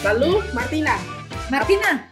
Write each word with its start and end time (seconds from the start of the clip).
Lalu 0.00 0.40
Martina. 0.56 0.96
Martina, 1.52 2.08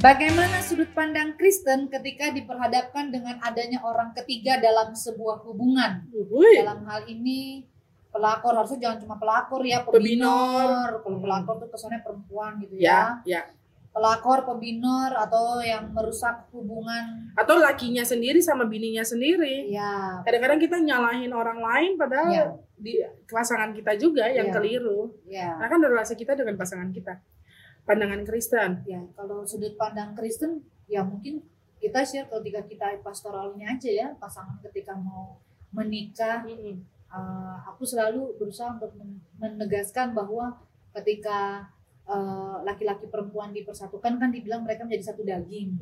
bagaimana 0.00 0.64
sudut 0.64 0.88
pandang 0.96 1.36
Kristen 1.36 1.92
ketika 1.92 2.32
diperhadapkan 2.32 3.12
dengan 3.12 3.36
adanya 3.44 3.84
orang 3.84 4.16
ketiga 4.16 4.56
dalam 4.56 4.96
sebuah 4.96 5.44
hubungan? 5.44 6.08
Uhuy. 6.16 6.64
Dalam 6.64 6.80
hal 6.88 7.04
ini 7.12 7.68
pelakor 8.08 8.56
harusnya 8.56 8.88
jangan 8.88 8.98
cuma 9.04 9.16
pelakor 9.20 9.60
ya, 9.68 9.84
Pebinor. 9.84 11.04
Kalau 11.04 11.18
pelakor 11.20 11.60
tuh 11.60 11.68
kesannya 11.68 12.00
perempuan 12.00 12.56
gitu 12.64 12.80
Ya, 12.80 13.20
ya. 13.28 13.44
ya. 13.44 13.61
Pelakor, 13.92 14.48
pebinor 14.48 15.12
atau 15.12 15.60
yang 15.60 15.92
merusak 15.92 16.48
hubungan. 16.48 17.28
Atau 17.36 17.60
lakinya 17.60 18.00
sendiri 18.00 18.40
sama 18.40 18.64
bininya 18.64 19.04
sendiri. 19.04 19.68
Ya, 19.68 20.16
Kadang-kadang 20.24 20.56
kita 20.56 20.80
nyalahin 20.80 21.28
orang 21.28 21.60
lain 21.60 22.00
padahal 22.00 22.28
ya, 22.32 22.44
di 22.74 23.04
pasangan 23.28 23.76
kita 23.76 23.92
juga 24.00 24.24
yang 24.32 24.48
Iya. 24.48 24.54
keliru. 24.56 25.12
ya. 25.28 25.60
Karena 25.60 25.68
kan 25.68 25.80
relasi 25.84 26.16
kita 26.16 26.32
dengan 26.32 26.56
pasangan 26.56 26.88
kita. 26.88 27.20
Pandangan 27.84 28.24
Kristen. 28.24 28.80
Ya, 28.88 29.04
kalau 29.12 29.44
sudut 29.44 29.76
pandang 29.76 30.16
Kristen, 30.16 30.64
ya 30.88 31.04
mungkin 31.04 31.44
kita 31.76 32.00
share 32.00 32.30
ketika 32.30 32.64
kita 32.64 32.86
pastoralnya 33.04 33.76
aja 33.76 33.90
ya, 33.92 34.08
pasangan 34.16 34.56
ketika 34.64 34.96
mau 34.96 35.36
menikah, 35.68 36.48
Mm-mm. 36.48 36.80
eh, 37.12 37.56
aku 37.68 37.84
selalu 37.84 38.40
berusaha 38.40 38.72
untuk 38.72 38.96
men- 38.96 39.20
menegaskan 39.36 40.16
bahwa 40.16 40.56
ketika 40.94 41.68
eh, 42.08 42.56
laki-laki 42.66 43.06
perempuan 43.06 43.54
dipersatukan 43.54 44.18
kan 44.18 44.28
dibilang 44.32 44.66
mereka 44.66 44.86
menjadi 44.86 45.12
satu 45.12 45.22
daging. 45.22 45.78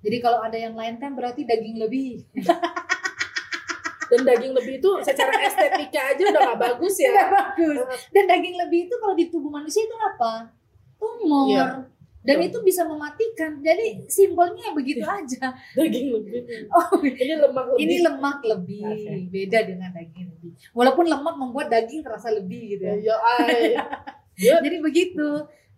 Jadi 0.00 0.16
kalau 0.24 0.40
ada 0.40 0.56
yang 0.56 0.72
lain 0.72 0.96
kan 0.96 1.12
berarti 1.12 1.44
daging 1.44 1.76
lebih. 1.76 2.24
Dan 4.10 4.26
daging 4.26 4.52
lebih 4.58 4.82
itu 4.82 4.90
secara 5.06 5.38
estetika 5.46 6.10
aja 6.10 6.22
udah 6.34 6.42
gak 6.50 6.58
bagus 6.58 6.98
ya. 6.98 7.30
bagus. 7.30 7.78
Dan 8.10 8.26
daging 8.26 8.58
lebih 8.58 8.90
itu 8.90 8.94
kalau 8.98 9.14
di 9.14 9.30
tubuh 9.30 9.54
manusia 9.54 9.86
itu 9.86 9.94
apa? 9.94 10.50
Tumor. 10.98 11.46
Iya. 11.46 11.66
Dan 12.20 12.36
itu 12.44 12.60
bisa 12.60 12.84
mematikan. 12.84 13.64
Jadi 13.64 14.04
simbolnya 14.12 14.76
begitu 14.76 15.00
aja. 15.08 15.56
Daging 15.78 16.12
lebih. 16.12 16.68
Oh, 16.68 17.00
Ini 17.00 17.34
lemak 17.40 17.72
lebih. 17.72 17.80
Ini 17.80 17.96
lemak 18.04 18.38
lebih, 18.44 18.84
beda 19.32 19.58
dengan 19.64 19.88
daging 19.88 20.28
lebih. 20.28 20.52
Walaupun 20.76 21.08
lemak 21.08 21.34
membuat 21.40 21.72
daging 21.72 22.04
terasa 22.04 22.28
lebih 22.28 22.76
gitu 22.76 22.84
ya. 22.84 23.16
Ya, 23.16 23.16
Ya, 24.40 24.56
Jadi 24.64 24.80
begitu. 24.80 25.28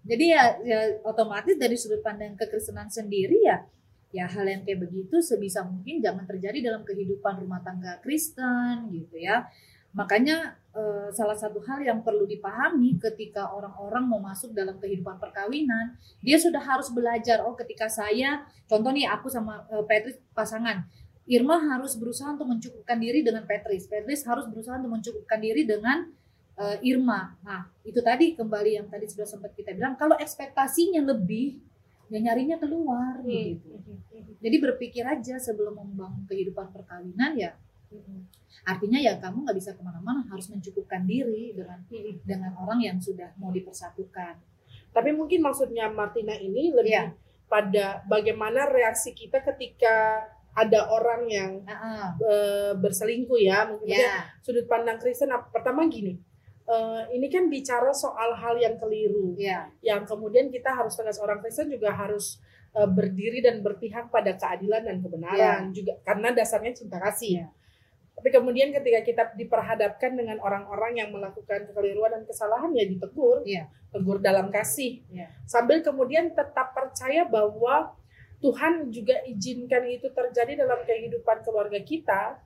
Jadi 0.06 0.34
ya, 0.34 0.54
ya 0.62 0.80
otomatis 1.02 1.58
dari 1.58 1.74
sudut 1.74 2.02
pandang 2.02 2.34
kekristenan 2.34 2.90
sendiri 2.90 3.38
ya 3.42 3.62
ya 4.12 4.28
hal 4.28 4.44
yang 4.44 4.62
kayak 4.62 4.84
begitu 4.86 5.24
sebisa 5.24 5.64
mungkin 5.64 6.04
jangan 6.04 6.28
terjadi 6.28 6.60
dalam 6.60 6.84
kehidupan 6.84 7.40
rumah 7.40 7.64
tangga 7.64 7.98
Kristen 8.04 8.92
gitu 8.92 9.16
ya. 9.16 9.48
Makanya 9.96 10.56
eh, 10.72 11.08
salah 11.12 11.36
satu 11.36 11.60
hal 11.64 11.84
yang 11.84 12.00
perlu 12.04 12.28
dipahami 12.28 12.96
ketika 13.00 13.48
orang-orang 13.52 14.04
mau 14.08 14.20
masuk 14.20 14.52
dalam 14.52 14.76
kehidupan 14.80 15.20
perkawinan, 15.20 15.96
dia 16.20 16.36
sudah 16.36 16.60
harus 16.60 16.92
belajar 16.92 17.44
oh 17.44 17.56
ketika 17.56 17.88
saya 17.88 18.44
contoh 18.68 18.92
nih 18.92 19.08
aku 19.08 19.32
sama 19.32 19.64
eh, 19.72 19.84
Patrice 19.88 20.20
pasangan 20.36 20.84
Irma 21.22 21.56
harus 21.56 21.96
berusaha 21.96 22.34
untuk 22.34 22.50
mencukupkan 22.50 22.98
diri 22.98 23.24
dengan 23.24 23.46
Patrice. 23.48 23.88
Patrice 23.88 24.26
harus 24.28 24.44
berusaha 24.50 24.76
untuk 24.76 24.92
mencukupkan 24.92 25.38
diri 25.40 25.64
dengan 25.64 26.10
eh, 26.54 26.76
Irma. 26.84 27.32
Nah, 27.40 27.64
itu 27.82 28.00
tadi 28.00 28.36
kembali 28.36 28.70
yang 28.76 28.86
tadi 28.88 29.08
sudah 29.08 29.24
sempat 29.24 29.52
kita 29.52 29.72
bilang, 29.72 29.96
kalau 29.96 30.16
ekspektasinya 30.16 31.00
lebih, 31.00 31.58
ya 32.12 32.20
nyarinya 32.20 32.60
keluar 32.60 33.24
Hmm. 33.24 33.28
gitu. 33.28 33.72
Jadi 34.42 34.56
berpikir 34.58 35.00
aja 35.02 35.38
sebelum 35.38 35.78
membangun 35.78 36.28
kehidupan 36.28 36.68
perkawinan 36.68 37.32
ya, 37.38 37.56
artinya 38.62 38.98
ya 39.00 39.16
kamu 39.16 39.44
nggak 39.44 39.56
bisa 39.56 39.70
ke 39.72 39.82
mana-mana 39.82 40.22
harus 40.28 40.46
mencukupkan 40.48 41.02
diri 41.04 41.56
dengan 41.56 41.80
dengan 42.22 42.52
orang 42.56 42.80
yang 42.80 42.98
sudah 43.00 43.32
mau 43.40 43.48
dipersatukan. 43.48 44.36
Tapi 44.92 45.10
mungkin 45.12 45.40
maksudnya 45.40 45.88
Martina 45.88 46.36
ini 46.36 46.68
lebih 46.68 46.92
Iya. 46.92 47.04
pada 47.48 48.04
bagaimana 48.04 48.68
reaksi 48.68 49.12
kita 49.12 49.40
ketika 49.40 50.24
ada 50.52 50.84
orang 50.88 51.28
yang 51.28 51.52
Ah, 51.64 52.12
eh, 52.18 52.72
berselingkuh 52.76 53.40
ya. 53.40 53.64
Mungkin 53.68 53.88
ya, 53.88 54.28
sudut 54.44 54.68
pandang 54.68 55.00
Kristen 55.00 55.32
pertama 55.48 55.88
gini. 55.88 56.16
Eh, 56.64 57.02
ini 57.14 57.26
kan 57.26 57.50
bicara 57.50 57.90
soal 57.90 58.34
hal 58.34 58.54
yang 58.56 58.78
keliru. 58.78 59.34
ya, 59.34 59.66
Yang 59.82 60.14
kemudian 60.14 60.48
kita 60.48 60.70
harus 60.72 60.94
tegas 60.94 61.18
orang 61.18 61.42
Kristen 61.42 61.68
juga 61.68 61.90
harus 61.92 62.38
eh, 62.72 62.88
berdiri 62.88 63.42
dan 63.44 63.60
berpihak 63.60 64.08
pada 64.08 64.32
keadilan 64.38 64.86
dan 64.86 64.96
kebenaran 65.02 65.74
juga 65.74 65.92
karena 66.06 66.32
dasarnya 66.32 66.72
cinta 66.72 66.96
kasih. 66.96 67.44
Iya. 67.44 67.48
Tapi 68.12 68.28
kemudian 68.28 68.70
ketika 68.70 69.00
kita 69.02 69.22
diperhadapkan 69.34 70.14
dengan 70.14 70.38
orang-orang 70.38 70.94
yang 71.00 71.08
melakukan 71.10 71.66
kekeliruan 71.72 72.12
dan 72.12 72.22
kesalahan 72.28 72.70
ya 72.76 72.84
ditegur, 72.86 73.42
Iya. 73.42 73.66
tegur 73.90 74.20
dalam 74.22 74.52
kasih. 74.52 75.02
Iya. 75.10 75.26
Sambil 75.48 75.82
kemudian 75.82 76.30
tetap 76.30 76.70
percaya 76.76 77.24
bahwa 77.26 77.96
Tuhan 78.42 78.90
juga 78.90 79.22
izinkan 79.26 79.86
itu 79.86 80.10
terjadi 80.10 80.66
dalam 80.66 80.82
kehidupan 80.82 81.42
keluarga 81.42 81.78
kita 81.82 82.38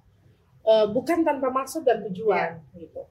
eh, 0.67 0.87
bukan 0.91 1.23
tanpa 1.23 1.47
maksud 1.55 1.87
dan 1.87 2.03
tujuan 2.11 2.59
gitu. 2.75 3.07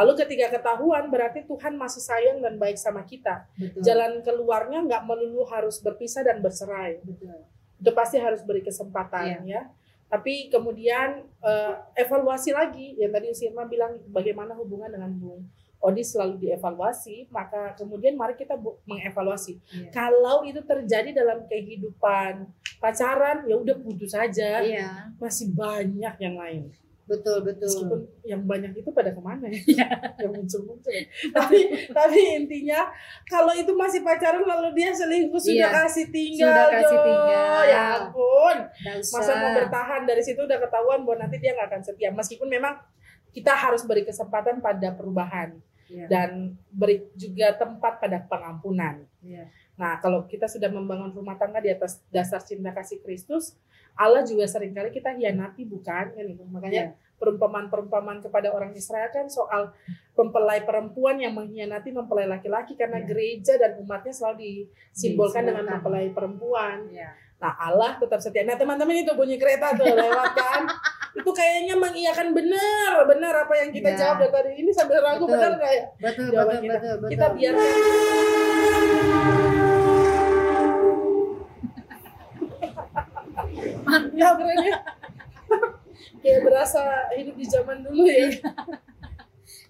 Lalu 0.00 0.12
ketika 0.24 0.46
ketahuan 0.48 1.12
berarti 1.12 1.44
Tuhan 1.44 1.76
masih 1.76 2.00
sayang 2.00 2.40
dan 2.40 2.56
baik 2.56 2.80
sama 2.80 3.04
kita. 3.04 3.44
betul. 3.52 3.84
Jalan 3.84 4.24
keluarnya 4.24 4.80
nggak 4.80 5.02
melulu 5.04 5.44
harus 5.52 5.76
berpisah 5.84 6.24
dan 6.24 6.40
bercerai. 6.40 7.04
betul. 7.04 7.44
Itu 7.76 7.90
pasti 7.92 8.16
harus 8.16 8.40
beri 8.40 8.64
kesempatan 8.64 9.44
ya. 9.44 9.68
Tapi 10.08 10.48
kemudian 10.48 11.22
eh, 11.44 11.74
evaluasi 12.00 12.50
lagi 12.56 12.96
yang 12.96 13.12
tadi 13.12 13.30
Usirma 13.30 13.68
bilang 13.68 14.00
bagaimana 14.08 14.56
hubungan 14.56 14.88
dengan 14.88 15.12
Bung 15.14 15.44
Odi 15.80 16.04
selalu 16.04 16.44
dievaluasi, 16.44 17.32
maka 17.32 17.72
kemudian 17.72 18.12
mari 18.12 18.36
kita 18.36 18.52
mengevaluasi. 18.84 19.56
Iya. 19.72 19.88
Kalau 19.88 20.44
itu 20.44 20.60
terjadi 20.60 21.16
dalam 21.16 21.48
kehidupan 21.48 22.44
pacaran, 22.76 23.48
ya 23.48 23.56
udah 23.56 23.80
putus 23.80 24.12
saja. 24.12 24.60
Iya, 24.60 25.16
Masih 25.16 25.56
banyak 25.56 26.14
yang 26.20 26.36
lain. 26.36 26.62
Betul 27.10 27.42
betul. 27.42 27.66
Meskipun 27.66 28.00
yang 28.22 28.42
banyak 28.46 28.70
itu 28.78 28.90
pada 28.94 29.10
ke 29.10 29.18
mana 29.18 29.50
ya? 29.50 29.58
Iya. 29.66 29.88
yang 30.22 30.32
muncul-muncul. 30.38 30.94
tapi 31.34 31.58
tapi 31.90 32.18
intinya 32.38 32.86
kalau 33.26 33.50
itu 33.50 33.74
masih 33.74 34.06
pacaran 34.06 34.46
lalu 34.46 34.78
dia 34.78 34.94
selingkuh 34.94 35.42
sudah 35.42 35.66
Iya. 35.66 35.78
kasih 35.82 36.06
tinggal. 36.14 36.46
Sudah 36.54 36.66
kasih 36.70 36.98
tinggal. 37.02 37.60
Ya 37.66 37.82
ampun. 37.98 38.56
Masa 39.02 39.32
mau 39.34 39.50
bertahan 39.58 40.02
dari 40.06 40.22
situ 40.22 40.38
udah 40.38 40.58
ketahuan 40.62 41.02
bahwa 41.02 41.26
nanti 41.26 41.36
dia 41.36 41.50
nggak 41.58 41.68
akan 41.74 41.82
setia. 41.82 42.14
Meskipun 42.14 42.46
memang 42.46 42.78
kita 43.34 43.50
harus 43.50 43.82
beri 43.82 44.06
kesempatan 44.06 44.62
pada 44.62 44.94
perubahan 44.94 45.58
Iya, 45.90 46.06
dan 46.06 46.30
beri 46.70 47.02
juga 47.18 47.50
tempat 47.58 47.98
pada 47.98 48.22
pengampunan. 48.22 49.02
iya. 49.26 49.50
Nah, 49.74 49.96
kalau 49.98 50.28
kita 50.28 50.44
sudah 50.44 50.68
membangun 50.68 51.10
rumah 51.10 51.34
tangga 51.34 51.56
di 51.58 51.66
atas 51.72 52.04
dasar 52.12 52.38
cinta 52.44 52.68
kasih 52.70 53.00
Kristus, 53.00 53.56
Allah 53.94 54.22
juga 54.22 54.44
sering 54.44 54.70
kali 54.70 54.90
kita 54.90 55.12
hianati 55.12 55.64
bukan? 55.64 56.04
Kan 56.10 56.26
itu. 56.26 56.44
Makanya 56.46 56.84
Iya. 56.88 57.18
perumpamaan-perumpamaan 57.20 58.20
kepada 58.20 58.48
orang 58.48 58.72
Israel 58.72 59.08
kan 59.08 59.28
soal 59.28 59.72
mempelai 60.12 60.64
perempuan 60.64 61.16
yang 61.16 61.32
mengkhianati 61.32 61.90
mempelai 61.90 62.24
laki-laki 62.24 62.74
karena 62.74 63.00
Iya. 63.00 63.06
gereja 63.06 63.54
dan 63.56 63.76
umatnya 63.76 64.08
selalu 64.10 64.36
disimbolkan 64.40 65.44
dengan 65.44 65.64
mempelai 65.68 66.08
perempuan. 66.10 66.88
Iya. 66.88 67.12
Nah, 67.40 67.56
Allah 67.56 67.96
tetap 67.96 68.20
setia. 68.20 68.44
Nah, 68.44 68.52
teman-teman 68.52 68.92
itu 68.94 69.12
bunyi 69.12 69.36
kereta 69.36 69.72
tuh 69.72 69.88
lewat 69.88 70.32
kan. 70.34 70.62
itu 71.10 71.26
kayaknya 71.26 71.74
mengiyakan 71.74 72.30
benar, 72.30 73.02
benar 73.02 73.34
apa 73.42 73.50
yang 73.58 73.74
kita 73.74 73.90
Iya. 73.90 73.98
jawab 73.98 74.16
dari 74.22 74.30
tadi 74.30 74.50
ini 74.62 74.70
sambil 74.70 75.02
ragu 75.02 75.26
Betul. 75.26 75.34
benar 75.34 75.50
nggak 75.58 75.72
ya? 75.74 75.84
Betul, 75.98 76.26
betul, 76.30 76.38
kita. 76.38 76.70
betul, 76.70 76.94
betul. 76.94 77.10
Kita 77.10 77.26
biarkan 77.34 77.66
Ya 84.20 84.36
keren 84.36 84.58
ya. 84.60 84.76
Kayak 86.20 86.40
berasa 86.44 86.82
hidup 87.16 87.34
di 87.40 87.46
zaman 87.48 87.76
dulu 87.84 88.04
ya. 88.04 88.28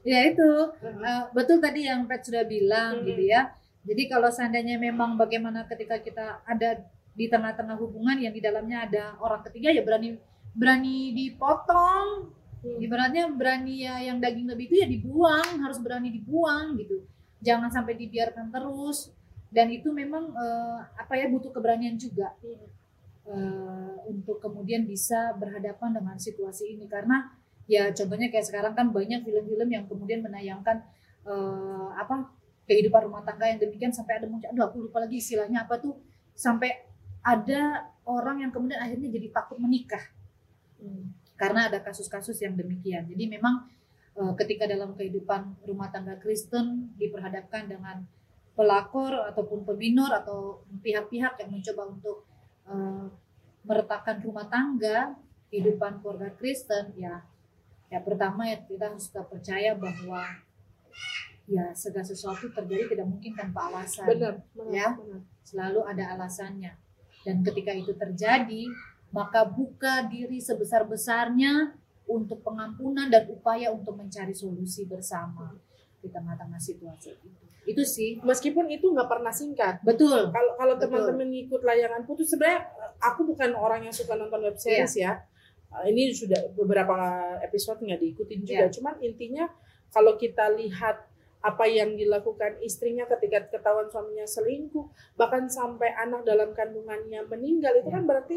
Ya 0.00 0.18
itu 0.32 0.50
eh, 0.80 1.22
betul 1.36 1.60
tadi 1.60 1.84
yang 1.84 2.08
Pet 2.08 2.24
sudah 2.24 2.44
bilang 2.44 3.00
Hmm. 3.00 3.06
gitu 3.06 3.22
ya. 3.28 3.52
Jadi 3.84 4.02
kalau 4.12 4.28
seandainya 4.28 4.76
memang 4.76 5.16
bagaimana 5.16 5.64
ketika 5.64 6.00
kita 6.00 6.44
ada 6.44 6.84
di 7.16 7.26
tengah-tengah 7.28 7.76
hubungan 7.80 8.16
yang 8.20 8.32
di 8.32 8.40
dalamnya 8.40 8.84
ada 8.88 9.04
orang 9.20 9.44
ketiga 9.48 9.72
ya 9.72 9.84
berani 9.84 10.16
berani 10.56 11.12
dipotong. 11.16 12.32
Hmm. 12.60 12.76
Ibaratnya 12.76 13.24
berani 13.32 13.88
ya 13.88 14.04
yang 14.04 14.20
daging 14.20 14.48
lebih 14.52 14.68
itu 14.68 14.76
ya 14.84 14.88
dibuang, 14.88 15.64
harus 15.64 15.80
berani 15.80 16.12
dibuang 16.12 16.76
gitu. 16.76 17.04
Jangan 17.40 17.72
sampai 17.72 17.96
dibiarkan 17.96 18.52
terus. 18.52 19.12
Dan 19.50 19.72
itu 19.72 19.90
memang 19.90 20.30
eh, 20.30 20.78
apa 20.96 21.16
ya 21.16 21.26
butuh 21.28 21.50
keberanian 21.50 21.96
juga 21.96 22.36
eh, 23.28 23.94
untuk 24.08 24.40
kemudian 24.40 24.88
bisa 24.88 25.34
berhadapan 25.36 25.96
dengan 25.96 26.16
situasi 26.16 26.76
ini. 26.78 26.86
Karena 26.88 27.28
ya 27.70 27.90
contohnya 27.94 28.28
kayak 28.32 28.46
sekarang 28.46 28.72
kan 28.74 28.90
banyak 28.90 29.22
film-film 29.22 29.68
yang 29.70 29.84
kemudian 29.86 30.20
menayangkan 30.24 30.82
eh, 31.26 31.88
apa 31.94 32.32
kehidupan 32.66 33.10
rumah 33.10 33.22
tangga 33.26 33.50
yang 33.50 33.58
demikian 33.58 33.90
sampai 33.90 34.22
ada 34.22 34.26
muncul 34.30 34.46
aduh 34.46 34.64
aku 34.70 34.76
lupa 34.86 35.02
lagi 35.02 35.18
istilahnya 35.18 35.66
apa 35.66 35.82
tuh 35.82 35.98
sampai 36.38 36.86
ada 37.26 37.90
orang 38.06 38.46
yang 38.46 38.50
kemudian 38.54 38.78
akhirnya 38.78 39.10
jadi 39.10 39.28
takut 39.34 39.58
menikah. 39.60 40.02
Hmm. 40.80 41.12
karena 41.36 41.72
ada 41.72 41.80
kasus-kasus 41.80 42.40
yang 42.40 42.52
demikian. 42.56 43.04
Jadi 43.04 43.24
memang 43.28 43.68
eh, 44.16 44.32
ketika 44.44 44.64
dalam 44.68 44.92
kehidupan 44.96 45.64
rumah 45.64 45.88
tangga 45.88 46.16
Kristen 46.20 46.92
diperhadapkan 47.00 47.68
dengan 47.68 48.04
pelakor 48.56 49.28
ataupun 49.32 49.64
peminor 49.64 50.12
atau 50.12 50.64
pihak-pihak 50.84 51.40
yang 51.40 51.48
mencoba 51.48 51.82
untuk 51.96 52.28
uh, 52.70 53.06
meretakan 53.66 54.22
rumah 54.22 54.46
tangga 54.46 55.18
kehidupan 55.50 55.98
keluarga 56.00 56.30
Kristen 56.38 56.94
ya 56.94 57.20
ya 57.90 57.98
pertama 58.00 58.46
ya 58.46 58.62
kita 58.62 58.94
harus 58.94 59.10
tetap 59.10 59.26
percaya 59.28 59.74
bahwa 59.74 60.22
ya 61.50 61.74
segala 61.74 62.06
sesuatu 62.06 62.46
terjadi 62.54 62.94
tidak 62.94 63.06
mungkin 63.10 63.34
tanpa 63.34 63.66
alasan 63.66 64.06
benar, 64.06 64.34
benar 64.54 64.70
ya. 64.70 64.88
benar. 64.94 65.20
selalu 65.42 65.80
ada 65.82 66.04
alasannya. 66.14 66.72
Dan 67.26 67.42
ketika 67.42 67.74
itu 67.74 67.92
terjadi 67.98 68.70
maka 69.10 69.42
buka 69.42 70.06
diri 70.06 70.38
sebesar 70.38 70.86
besarnya 70.86 71.74
untuk 72.06 72.46
pengampunan 72.46 73.10
dan 73.10 73.26
upaya 73.26 73.74
untuk 73.74 73.98
mencari 73.98 74.30
solusi 74.30 74.86
bersama 74.86 75.58
di 76.00 76.08
tengah-tengah 76.08 76.60
situasi 76.60 77.12
itu. 77.12 77.28
Itu 77.68 77.82
sih. 77.84 78.16
Meskipun 78.24 78.66
itu 78.72 78.88
nggak 78.88 79.06
pernah 79.06 79.30
singkat. 79.30 79.84
Betul. 79.84 80.32
Kalau 80.32 80.52
kalau 80.56 80.74
teman-teman 80.80 81.28
ngikut 81.28 81.60
layangan 81.60 82.02
putus 82.08 82.32
sebenarnya 82.32 82.66
aku 82.98 83.28
bukan 83.28 83.52
orang 83.52 83.84
yang 83.84 83.92
suka 83.94 84.16
nonton 84.16 84.40
web 84.40 84.56
series 84.56 84.96
Iya. 84.96 85.20
ya. 85.20 85.28
Uh, 85.70 85.84
ini 85.86 86.10
sudah 86.10 86.50
beberapa 86.58 86.96
episode 87.44 87.78
nggak 87.84 88.00
diikutin 88.00 88.40
juga. 88.42 88.66
Iya. 88.66 88.74
cuman 88.74 88.94
intinya 89.06 89.44
kalau 89.94 90.18
kita 90.18 90.50
lihat 90.58 91.06
apa 91.40 91.64
yang 91.64 91.96
dilakukan 91.96 92.60
istrinya 92.60 93.08
ketika 93.08 93.48
ketahuan 93.48 93.88
suaminya 93.88 94.28
selingkuh 94.28 94.84
bahkan 95.16 95.48
sampai 95.48 95.88
anak 95.96 96.20
dalam 96.26 96.52
kandungannya 96.52 97.24
meninggal 97.24 97.80
itu 97.80 97.88
Iya. 97.88 97.96
kan 97.96 98.02
berarti 98.04 98.36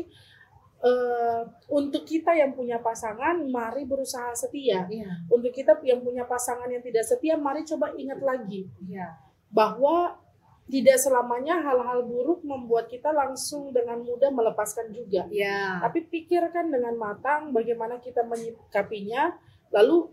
eh, 0.84 1.42
untuk 1.72 2.04
kita 2.04 2.36
yang 2.36 2.52
punya 2.52 2.78
pasangan 2.84 3.40
mari 3.48 3.88
berusaha 3.88 4.36
setia. 4.36 4.86
Iya. 4.92 5.26
Untuk 5.32 5.56
kita 5.56 5.80
yang 5.88 6.04
punya 6.04 6.28
pasangan 6.28 6.68
yang 6.68 6.84
tidak 6.84 7.08
setia 7.08 7.40
mari 7.40 7.64
coba 7.64 7.96
ingat 7.96 8.20
lagi 8.20 8.68
iya. 8.84 9.16
bahwa 9.48 10.20
tidak 10.64 10.96
selamanya 10.96 11.60
hal-hal 11.60 12.08
buruk 12.08 12.40
membuat 12.48 12.88
kita 12.88 13.12
langsung 13.12 13.76
dengan 13.76 14.00
mudah 14.00 14.32
melepaskan 14.32 14.96
juga. 14.96 15.28
iya. 15.28 15.80
Tapi 15.84 16.08
pikirkan 16.08 16.72
dengan 16.72 16.96
matang 16.96 17.52
bagaimana 17.52 18.00
kita 18.00 18.24
menyikapinya, 18.24 19.36
lalu 19.76 20.08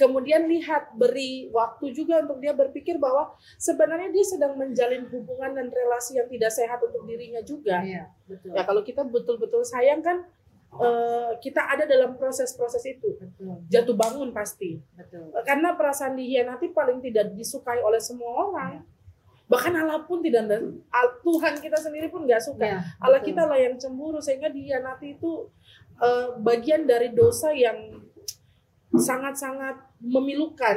kemudian 0.00 0.48
lihat 0.48 0.96
beri 0.96 1.52
waktu 1.52 1.92
juga 1.92 2.24
untuk 2.24 2.40
dia 2.40 2.56
berpikir 2.56 2.96
bahwa 2.96 3.36
sebenarnya 3.60 4.08
dia 4.08 4.24
sedang 4.24 4.56
menjalin 4.56 5.04
hubungan 5.12 5.52
dan 5.52 5.68
relasi 5.68 6.16
yang 6.16 6.24
tidak 6.32 6.48
sehat 6.48 6.80
untuk 6.80 7.04
dirinya 7.04 7.44
juga. 7.44 7.84
iya 7.84 8.08
betul 8.24 8.56
Ya 8.56 8.64
kalau 8.64 8.80
kita 8.80 9.04
betul-betul 9.04 9.60
sayang 9.60 10.00
kan 10.00 10.24
eh, 10.80 11.32
kita 11.44 11.60
ada 11.68 11.84
dalam 11.84 12.16
proses-proses 12.16 12.80
itu. 12.88 13.20
betul 13.20 13.60
Jatuh 13.68 13.92
bangun 13.92 14.32
pasti. 14.32 14.80
betul 14.96 15.28
Karena 15.44 15.76
perasaan 15.76 16.16
dihianati 16.16 16.72
paling 16.72 17.04
tidak 17.04 17.36
disukai 17.36 17.84
oleh 17.84 18.00
semua 18.00 18.48
orang. 18.48 18.80
Bahkan 19.50 19.74
Allah 19.76 20.06
pun 20.06 20.22
tidak 20.22 20.46
Tuhan 21.26 21.58
kita 21.58 21.76
sendiri 21.76 22.06
pun 22.08 22.22
nggak 22.24 22.40
suka. 22.40 22.64
Iya, 22.64 22.80
Allah 23.02 23.20
kita 23.20 23.44
lah 23.44 23.58
yang 23.58 23.76
cemburu 23.76 24.22
sehingga 24.22 24.48
dihianati 24.48 25.20
itu 25.20 25.50
eh, 26.00 26.38
bagian 26.40 26.88
dari 26.88 27.12
dosa 27.12 27.52
yang 27.52 27.98
sangat-sangat 28.94 29.89
memilukan. 30.00 30.76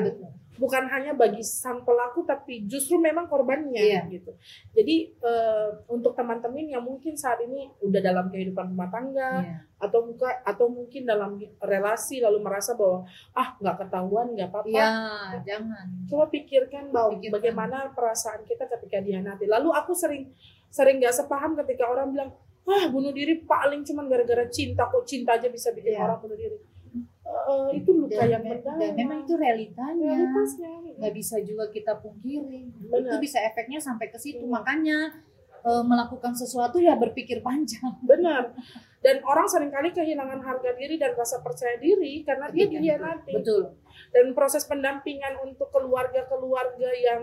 Bukan 0.54 0.86
hanya 0.86 1.18
bagi 1.18 1.42
sang 1.42 1.82
pelaku 1.82 2.22
tapi 2.24 2.70
justru 2.70 3.02
memang 3.02 3.26
korbannya 3.26 3.74
Iya. 3.74 4.06
gitu. 4.06 4.38
Jadi 4.70 5.10
eh, 5.18 5.68
untuk 5.90 6.14
teman-teman 6.14 6.62
yang 6.70 6.86
mungkin 6.86 7.18
saat 7.18 7.42
ini 7.42 7.74
udah 7.82 7.98
dalam 7.98 8.30
kehidupan 8.30 8.70
rumah 8.70 8.86
tangga 8.86 9.42
Iya. 9.42 9.58
atau 9.82 10.06
muka 10.06 10.30
atau 10.46 10.70
mungkin 10.70 11.10
dalam 11.10 11.42
relasi 11.58 12.22
lalu 12.22 12.38
merasa 12.40 12.78
bahwa 12.78 13.02
ah 13.34 13.58
nggak 13.58 13.76
ketahuan 13.82 14.28
nggak 14.32 14.48
apa-apa 14.48 14.70
Iya, 14.70 14.94
jangan. 15.42 15.86
coba 16.06 16.26
pikirkan 16.30 16.84
bahwa 16.94 17.18
Pikirkan. 17.18 17.34
bagaimana 17.34 17.78
perasaan 17.90 18.46
kita 18.46 18.70
ketika 18.70 19.02
dihianati. 19.02 19.50
Lalu 19.50 19.74
aku 19.74 19.98
sering 19.98 20.30
sering 20.70 21.02
nggak 21.02 21.18
sepaham 21.18 21.58
ketika 21.58 21.90
orang 21.90 22.14
bilang, 22.14 22.30
ah 22.64 22.86
bunuh 22.88 23.10
diri 23.10 23.42
paling 23.42 23.82
cuman 23.82 24.06
gara-gara 24.06 24.46
cinta 24.48 24.86
kok 24.86 25.02
cinta 25.04 25.34
aja 25.34 25.50
bisa 25.50 25.74
bikin 25.74 25.98
Iya. 25.98 26.06
orang 26.06 26.22
bunuh 26.22 26.38
diri. 26.38 26.62
Eh, 27.34 27.70
itu 27.76 27.90
luka 27.92 28.14
Dan, 28.16 28.30
yang 28.30 28.42
me- 28.42 28.52
mendalam. 28.54 28.78
dan 28.78 28.92
memang 28.94 29.20
itu 29.22 29.34
realitanya. 29.36 30.06
realitasnya. 30.08 30.72
nggak 30.94 31.14
bisa 31.14 31.36
juga 31.42 31.66
kita 31.68 31.94
pungkiri. 31.98 32.62
Benar. 32.86 33.10
Itu 33.10 33.16
bisa 33.18 33.42
efeknya 33.42 33.80
sampai 33.80 34.08
ke 34.08 34.18
situ. 34.18 34.40
Iya. 34.40 34.54
Makanya 34.54 34.98
eh, 35.62 35.84
melakukan 35.84 36.34
sesuatu 36.34 36.78
ya 36.78 36.94
berpikir 36.94 37.40
panjang. 37.40 37.98
Benar. 38.06 38.54
Dan 39.00 39.20
orang 39.22 39.44
sering 39.46 39.68
kali 39.68 39.92
kehilangan 39.92 40.40
harga 40.40 40.72
diri 40.74 40.96
dan 40.96 41.12
rasa 41.14 41.40
percaya 41.40 41.76
diri 41.76 42.24
karena 42.24 42.48
dia 42.48 42.64
itu. 42.64 42.74
dihianati. 42.74 43.34
Betul. 43.34 43.76
Dan 44.10 44.32
proses 44.32 44.64
pendampingan 44.64 45.42
untuk 45.42 45.68
keluarga-keluarga 45.70 46.88
yang 46.94 47.22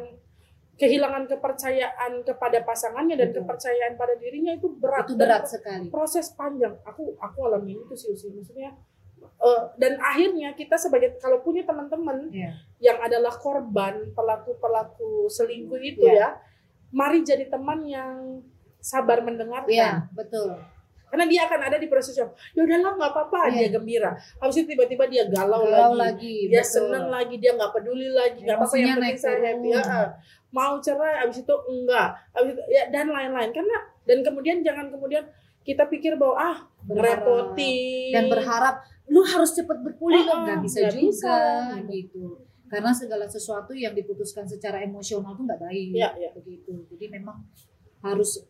kehilangan 0.74 1.28
kepercayaan 1.28 2.20
kepada 2.22 2.64
pasangannya 2.64 3.12
dan 3.14 3.30
Betul. 3.30 3.44
kepercayaan 3.44 3.94
pada 3.94 4.16
dirinya 4.16 4.52
itu 4.52 4.68
berat. 4.74 5.04
Itu 5.04 5.14
berat 5.14 5.44
sekali. 5.46 5.88
proses 5.88 6.32
panjang. 6.32 6.76
Aku 6.82 7.16
aku 7.16 7.38
alami 7.44 7.76
itu 7.76 7.94
sih 7.94 8.12
maksudnya. 8.30 8.72
Eh, 9.20 9.62
dan 9.76 9.96
akhirnya 9.96 10.52
kita 10.52 10.74
sebagai 10.74 11.16
kalau 11.16 11.40
punya 11.40 11.62
teman-teman 11.62 12.28
Iya. 12.28 12.52
yang 12.78 12.98
adalah 12.98 13.32
korban 13.32 14.10
pelaku 14.10 14.56
pelaku 14.56 15.10
selingkuh 15.26 15.78
itu 15.78 16.04
Iya. 16.04 16.14
ya, 16.14 16.28
mari 16.90 17.20
jadi 17.20 17.46
teman 17.46 17.84
yang 17.84 18.40
sabar 18.78 19.20
mendengarkan. 19.20 19.68
Iya, 19.68 20.08
betul. 20.10 20.56
Karena 21.06 21.26
dia 21.26 21.42
akan 21.42 21.60
ada 21.60 21.74
di 21.74 21.84
proses 21.84 22.14
yang 22.14 22.30
ya 22.54 22.62
udahlah 22.62 22.94
nggak 22.94 23.10
apa-apa 23.10 23.40
Iya. 23.48 23.58
dia 23.58 23.68
gembira. 23.74 24.10
Habis 24.38 24.56
itu 24.58 24.72
tiba-tiba 24.72 25.04
dia 25.04 25.26
galau, 25.26 25.66
Galau 25.66 25.92
lagi. 25.92 26.46
lagi. 26.46 26.48
Dia 26.48 26.62
betul. 26.62 26.72
seneng 26.72 27.04
lagi, 27.08 27.34
dia 27.36 27.52
nggak 27.52 27.72
peduli 27.72 28.08
lagi, 28.08 28.38
nggak 28.40 28.56
apa-apa 28.56 28.76
yang 28.76 28.96
penting 28.96 29.18
saya 29.18 29.38
happy. 29.42 29.68
Ya, 29.70 29.82
mau 30.50 30.78
cerai, 30.78 31.14
habis 31.20 31.38
itu 31.38 31.54
enggak, 31.66 32.08
habis 32.30 32.52
itu 32.52 32.62
ya 32.68 32.82
dan 32.88 33.06
lain-lain. 33.08 33.50
Karena 33.50 33.76
dan 34.02 34.18
kemudian 34.20 34.56
jangan 34.60 34.86
kemudian 34.88 35.24
kita 35.60 35.84
pikir 35.86 36.14
bahwa 36.14 36.34
ah 36.36 36.56
Berharap. 36.80 37.20
repotin 37.20 38.10
dan 38.10 38.24
berharap 38.26 38.74
lu 39.10 39.20
harus 39.22 39.50
cepat 39.52 39.82
berpulih 39.82 40.22
loh 40.22 40.36
Ah, 40.38 40.42
nggak 40.46 40.58
bisa 40.62 40.78
nggak 40.80 40.92
juga 40.94 41.02
bisa. 41.02 41.36
gitu 41.90 42.24
karena 42.70 42.94
segala 42.94 43.26
sesuatu 43.26 43.74
yang 43.74 43.90
diputuskan 43.92 44.46
secara 44.46 44.78
emosional 44.80 45.34
tuh 45.34 45.42
nggak 45.42 45.58
baik 45.60 45.90
Ya, 45.92 46.14
ya. 46.14 46.30
begitu 46.32 46.86
jadi 46.88 47.10
memang 47.12 47.42
harus 48.00 48.40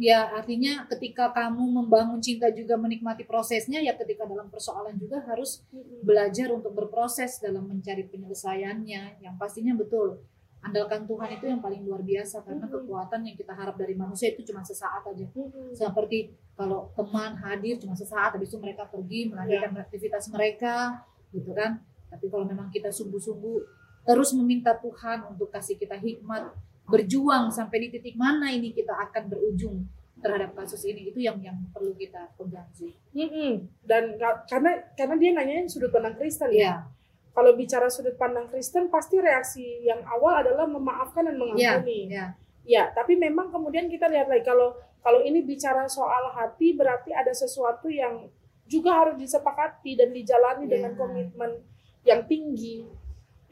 ya 0.00 0.32
artinya 0.32 0.88
ketika 0.88 1.28
kamu 1.28 1.60
membangun 1.60 2.24
cinta 2.24 2.48
juga 2.48 2.80
menikmati 2.80 3.28
prosesnya 3.28 3.76
ya 3.76 3.92
ketika 3.94 4.24
dalam 4.24 4.48
persoalan 4.48 4.96
juga 4.96 5.20
harus 5.20 5.60
belajar 6.00 6.48
untuk 6.48 6.72
berproses 6.72 7.36
dalam 7.36 7.68
mencari 7.68 8.08
penyelesaiannya 8.08 9.20
yang 9.20 9.34
pastinya 9.36 9.76
betul 9.76 10.24
andalkan 10.64 11.04
Tuhan 11.04 11.28
itu 11.30 11.44
yang 11.46 11.60
paling 11.60 11.82
luar 11.82 12.00
biasa 12.00 12.40
karena 12.40 12.64
Mhm. 12.64 12.72
kekuatan 12.74 13.20
yang 13.22 13.36
kita 13.36 13.52
harap 13.52 13.76
dari 13.76 13.94
manusia 13.94 14.28
itu 14.28 14.40
cuma 14.42 14.60
sesaat 14.60 15.04
aja 15.04 15.26
Mm-mm. 15.28 15.70
seperti 15.70 16.18
kalau 16.52 16.88
teman 16.92 17.36
hadir 17.36 17.76
cuma 17.76 17.92
sesaat 17.92 18.32
habis 18.32 18.48
itu 18.48 18.56
mereka 18.56 18.86
pergi 18.86 19.28
melanjutkan 19.28 19.76
aktivitas 19.78 20.24
mereka 20.28 21.04
gitu 21.30 21.52
kan 21.52 21.78
tapi 22.08 22.26
kalau 22.26 22.44
memang 22.44 22.68
kita 22.68 22.88
sungguh-sungguh 22.88 23.58
terus 24.02 24.32
meminta 24.32 24.72
Tuhan 24.74 25.28
untuk 25.28 25.48
kasih 25.48 25.74
kita 25.74 25.96
hikmat 25.96 26.48
berjuang 26.84 27.48
sampai 27.48 27.80
di 27.80 27.88
titik 27.90 28.14
mana 28.14 28.48
ini 28.48 28.70
kita 28.70 28.92
akan 29.02 29.28
berujung 29.28 29.84
terhadap 30.16 30.52
kasus 30.54 30.80
ini 30.84 31.08
itu 31.08 31.18
yang 31.18 31.36
yang 31.38 31.56
perlu 31.68 31.92
kita 31.92 32.32
pegang 32.34 32.68
sih 32.70 32.92
Mm-mm. 33.12 33.68
Dan 33.80 34.16
ka- 34.16 34.44
karena 34.46 34.72
karena 34.94 35.14
dia 35.14 35.30
nanyain 35.32 35.66
sudut 35.66 35.90
pandang 35.90 36.14
Kristen 36.14 36.48
ya. 36.50 36.88
Kalau 37.34 37.50
bicara 37.52 37.90
sudut 37.90 38.14
pandang 38.14 38.46
Kristen 38.46 38.86
pasti 38.86 39.18
reaksi 39.18 39.82
yang 39.82 40.06
awal 40.06 40.38
adalah 40.40 40.64
memaafkan 40.64 41.26
dan 41.26 41.34
iya 41.34 41.42
mengampuni. 41.82 42.00
iya 42.08 42.26
Ya, 42.64 42.88
tapi 42.88 43.12
memang 43.14 43.52
kemudian 43.52 43.92
kita 43.92 44.08
lihat 44.08 44.24
lagi 44.24 44.40
kalau 44.40 44.72
kalau 45.04 45.20
ini 45.20 45.44
bicara 45.44 45.84
soal 45.84 46.32
hati 46.32 46.72
berarti 46.72 47.12
ada 47.12 47.28
sesuatu 47.28 47.92
yang 47.92 48.24
juga 48.64 48.96
harus 48.96 49.20
disepakati 49.20 50.00
dan 50.00 50.08
dijalani 50.10 50.64
Ya. 50.64 50.80
dengan 50.80 50.96
komitmen 50.96 51.60
yang 52.08 52.24
tinggi. 52.24 52.88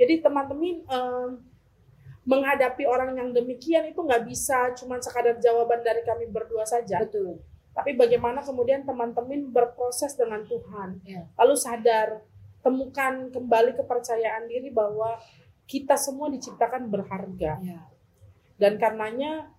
Jadi 0.00 0.24
teman-teman 0.24 0.80
em, 0.80 1.28
menghadapi 2.22 2.86
orang 2.86 3.18
yang 3.18 3.28
demikian 3.32 3.84
itu 3.84 3.98
nggak 3.98 4.24
bisa 4.24 4.72
cuma 4.72 4.96
sekadar 4.96 5.36
jawaban 5.36 5.82
dari 5.82 6.00
kami 6.00 6.30
berdua 6.30 6.62
saja. 6.62 7.02
betul 7.02 7.42
Tapi 7.72 7.92
bagaimana 7.92 8.40
kemudian 8.40 8.84
teman-teman 8.84 9.48
berproses 9.48 10.12
dengan 10.12 10.44
Tuhan, 10.44 11.00
Iya. 11.04 11.24
lalu 11.36 11.54
sadar, 11.56 12.20
temukan 12.62 13.28
kembali 13.28 13.74
kepercayaan 13.76 14.46
diri 14.46 14.70
bahwa 14.70 15.18
kita 15.66 15.98
semua 15.98 16.30
diciptakan 16.30 16.88
berharga. 16.88 17.58
Iya. 17.58 17.80
Dan 18.56 18.78
karenanya 18.78 19.50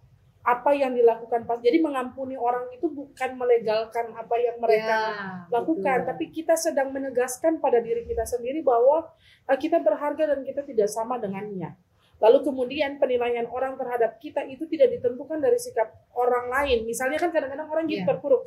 apa 0.44 0.76
yang 0.76 0.92
dilakukan 0.92 1.48
pas 1.48 1.56
jadi 1.64 1.80
mengampuni 1.80 2.36
orang 2.36 2.68
itu 2.76 2.92
bukan 2.92 3.40
melegalkan 3.40 4.12
apa 4.12 4.36
yang 4.36 4.60
mereka 4.60 4.92
Ya, 4.92 5.48
lakukan 5.48 6.04
betul. 6.04 6.10
tapi 6.12 6.26
kita 6.36 6.60
sedang 6.60 6.92
menegaskan 6.92 7.64
pada 7.64 7.80
diri 7.80 8.04
kita 8.04 8.28
sendiri 8.28 8.60
bahwa 8.60 9.08
eh, 9.48 9.56
kita 9.56 9.80
berharga 9.80 10.36
dan 10.36 10.44
kita 10.44 10.68
tidak 10.68 10.92
sama 10.92 11.16
dengannya. 11.16 11.80
Lalu 12.20 12.44
kemudian 12.44 13.00
penilaian 13.00 13.48
orang 13.48 13.80
terhadap 13.80 14.20
kita 14.20 14.44
itu 14.44 14.68
tidak 14.68 14.96
ditentukan 14.96 15.40
dari 15.40 15.56
sikap 15.56 15.92
orang 16.12 16.52
lain. 16.52 16.84
Misalnya 16.84 17.20
kan 17.20 17.32
kadang-kadang 17.32 17.68
orang 17.68 17.88
gitu 17.88 18.04
Iya. 18.04 18.10
terpuruk 18.12 18.44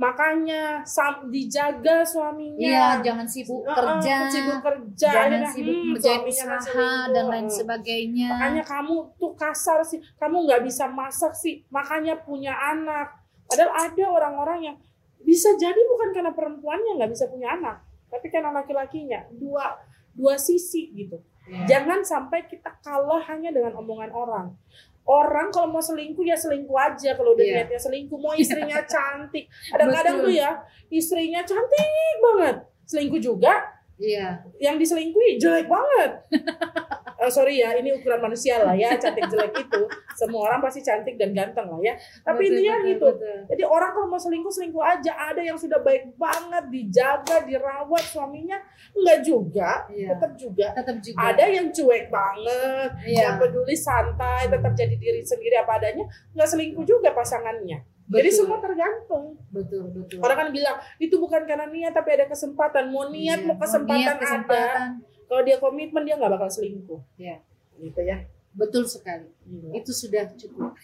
makanya 0.00 0.80
dijaga 1.28 2.00
suaminya. 2.00 2.56
Iya, 2.56 2.88
jangan 3.04 3.26
sibuk 3.28 3.60
Uh, 3.60 3.68
uh, 3.68 3.76
kerja, 3.76 4.16
sibuk 4.32 4.58
kerja 4.64 5.08
jangan 5.12 5.40
akhirnya, 5.44 5.50
sibuk 5.52 5.76
hmm, 5.76 5.94
suaminya 6.00 6.44
kan 6.48 6.56
usaha 6.56 6.90
dan 7.12 7.24
lain 7.28 7.48
sebagainya. 7.52 8.28
makanya 8.32 8.62
kamu 8.64 8.96
tuh 9.20 9.32
kasar 9.36 9.84
sih. 9.84 10.00
Kamu 10.16 10.48
nggak 10.48 10.64
bisa 10.64 10.88
masak 10.88 11.36
sih. 11.36 11.60
Makanya 11.68 12.16
punya 12.24 12.56
anak. 12.56 13.20
Padahal 13.44 13.76
ada 13.76 14.04
orang-orang 14.08 14.58
yang 14.72 14.76
bisa 15.20 15.52
jadi 15.60 15.76
bukan 15.76 16.16
karena 16.16 16.32
perempuannya 16.32 16.96
nggak 16.96 17.12
bisa 17.12 17.28
punya 17.28 17.52
anak 17.52 17.84
tapi 18.08 18.26
karena 18.32 18.50
laki-lakinya. 18.56 19.28
Dua 19.36 19.76
dua 20.16 20.34
sisi 20.40 20.90
gitu. 20.96 21.20
Jangan 21.66 22.00
sampai 22.00 22.46
kita 22.46 22.70
kalah 22.80 23.20
hanya 23.26 23.50
dengan 23.50 23.74
omongan 23.76 24.10
orang. 24.10 24.46
Orang 25.02 25.50
kalau 25.50 25.74
mau 25.74 25.82
selingkuh 25.82 26.22
ya 26.22 26.38
selingkuh 26.38 26.76
aja. 26.76 27.16
Kalau 27.18 27.34
udah 27.34 27.42
Iya. 27.42 27.54
niatnya 27.66 27.80
selingkuh 27.80 28.18
mau 28.20 28.36
istrinya 28.36 28.78
cantik. 28.86 29.50
Kadang-kadang 29.66 30.22
tuh 30.22 30.30
ya 30.30 30.50
istrinya 30.86 31.42
cantik 31.42 31.88
banget. 32.22 32.56
Selingkuh 32.86 33.18
juga 33.18 33.79
Iya. 34.00 34.40
yang 34.56 34.80
diselingkuhi 34.80 35.36
jelek 35.36 35.68
banget. 35.68 36.10
Eh, 37.20 37.28
sorry 37.28 37.60
ya, 37.60 37.76
ini 37.76 37.92
ukuran 37.92 38.16
manusia 38.16 38.64
lah 38.64 38.72
ya, 38.72 38.96
cantik 38.96 39.28
jelek 39.28 39.52
itu. 39.52 39.84
Semua 40.16 40.48
orang 40.48 40.64
pasti 40.64 40.80
cantik 40.80 41.20
dan 41.20 41.36
ganteng 41.36 41.68
lah 41.68 41.76
ya. 41.84 41.92
Tapi 42.24 42.48
Betul, 42.48 42.56
intinya 42.56 42.74
betul, 42.80 42.88
gitu. 42.88 43.06
betul. 43.12 43.36
Jadi 43.52 43.62
orang 43.68 43.90
kalau 43.92 44.08
mau 44.08 44.16
selingkuh 44.16 44.48
selingkuh 44.48 44.80
aja. 44.80 45.12
Ada 45.28 45.44
yang 45.44 45.60
sudah 45.60 45.84
baik 45.84 46.16
banget, 46.16 46.64
dijaga, 46.72 47.44
dirawat 47.44 48.04
suaminya, 48.08 48.56
enggak 48.96 49.20
juga, 49.20 49.84
Iya. 49.92 50.16
tetap 50.16 50.32
juga. 50.40 50.66
Tetap 50.72 50.96
juga. 51.04 51.20
Ada 51.20 51.44
yang 51.44 51.66
cuek 51.68 52.04
banget, 52.08 52.90
Iya. 53.04 53.20
nggak 53.20 53.34
peduli 53.36 53.76
santai, 53.76 54.42
tetap 54.48 54.72
jadi 54.72 54.94
diri 54.96 55.20
sendiri 55.20 55.60
apa 55.60 55.76
adanya, 55.76 56.08
nggak 56.32 56.48
selingkuh 56.48 56.88
juga 56.88 57.12
pasangannya. 57.12 57.84
Jadi 58.10 58.26
Betul. 58.26 58.38
semua 58.40 58.58
tergantung. 58.58 59.24
betul 59.48 59.82
betul. 59.88 60.18
Orang 60.18 60.36
kan 60.36 60.48
bilang 60.50 60.76
itu 60.96 61.14
bukan 61.14 61.42
karena 61.44 61.64
niat 61.64 61.92
tapi 61.92 62.10
ada 62.12 62.26
kesempatan. 62.26 62.90
Mau 62.90 63.06
niat 63.06 63.38
Iya, 63.38 63.46
mau 63.46 63.54
kesempatan, 63.54 63.94
niat, 63.96 64.10
ada. 64.12 64.20
kesempatan. 64.20 64.88
Kalau 65.24 65.42
dia 65.42 65.56
komitmen 65.56 66.02
dia 66.02 66.14
nggak 66.14 66.32
bakal 66.32 66.48
selingkuh. 66.48 66.98
Iya. 67.14 67.38
Gitu 67.76 68.00
ya. 68.00 68.26
Betul 68.50 68.82
sekali. 68.84 69.30
Iya. 69.44 69.78
Itu 69.78 69.92
sudah 69.92 70.26
cukup. 70.28 70.74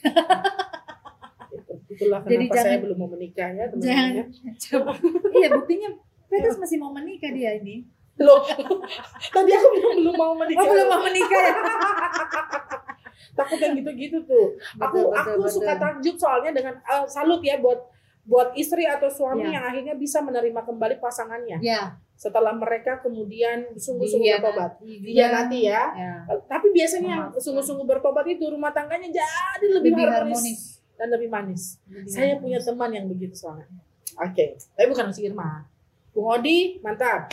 Itu. 1.53 1.73
Itulah 1.89 2.23
Jadi 2.23 2.35
kenapa 2.45 2.55
saya 2.55 2.63
jangan- 2.69 2.83
belum 2.85 2.97
mau 2.97 3.11
menikah 3.11 3.49
ya 3.49 3.65
teman-teman. 3.67 3.83
Jangan. 3.83 4.11
ya. 4.15 4.25
Coba. 4.57 4.91
iya, 5.33 5.49
buktinya 5.51 5.89
Petrus 6.27 6.57
masih 6.57 6.77
mau 6.77 6.91
menikah 6.91 7.31
dia 7.31 7.51
ini. 7.55 7.83
Loh, 8.17 8.41
tadi 9.35 9.51
aku 9.51 9.67
bilang 9.73 9.95
belum 9.99 10.15
mau 10.15 10.33
menikah. 10.33 10.59
Oh, 10.59 10.69
belum 10.69 10.87
mau 10.87 11.03
menikah 11.03 11.41
ya? 11.43 11.55
Takut 13.33 13.57
yang 13.57 13.75
gitu-gitu 13.75 14.23
tuh. 14.23 14.47
Aku 14.79 14.97
Betul, 15.03 15.13
betul, 15.13 15.35
aku 15.35 15.49
suka 15.51 15.73
betul. 15.73 15.83
takjub 15.83 16.17
soalnya 16.17 16.51
dengan 16.53 16.75
eh, 16.79 17.05
salut 17.07 17.41
ya 17.41 17.57
buat 17.57 17.81
buat 18.23 18.51
istri 18.55 18.83
atau 18.83 19.07
suami 19.07 19.45
Iya. 19.45 19.55
yang 19.55 19.65
akhirnya 19.65 19.95
bisa 19.95 20.19
menerima 20.19 20.59
kembali 20.61 20.99
pasangannya 20.99 21.63
Ya. 21.63 21.95
setelah 22.13 22.51
mereka 22.51 22.99
kemudian 22.99 23.71
sungguh-sungguh 23.73 24.27
bertobat. 24.37 24.83
Iya. 24.83 24.99
Dihianati 25.01 25.59
ya. 25.63 25.83
Ya. 25.95 26.15
Tapi 26.43 26.67
biasanya 26.71 27.07
yang 27.09 27.25
sungguh-sungguh 27.33 27.87
bertobat 27.87 28.27
itu 28.27 28.43
rumah 28.45 28.71
tangganya 28.71 29.07
jadi 29.09 29.67
lebih, 29.71 29.95
Lebih 29.95 30.05
harmonis, 30.05 30.43
harmonis. 30.43 30.61
dan 30.95 31.09
lebih 31.09 31.29
manis. 31.29 31.63
Lebih 31.85 32.09
Saya 32.09 32.25
harmonis. 32.29 32.43
punya 32.43 32.59
teman 32.61 32.91
yang 32.93 33.07
begitu 33.07 33.35
soalnya. 33.37 33.71
Oke, 34.17 34.47
tapi 34.75 34.87
bukan 34.89 35.07
si 35.13 35.23
Irma. 35.23 35.63
Bung 36.11 36.27
Odi, 36.27 36.81
mantap. 36.81 37.31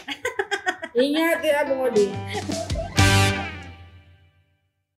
Ingat 0.93 1.41
ya 1.41 1.65
Bung 1.65 1.87
Odi. 1.87 2.05